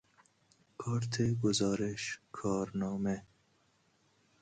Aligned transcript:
کارت 0.77 1.21
گزارش، 1.41 2.19
کارنامه 2.31 3.23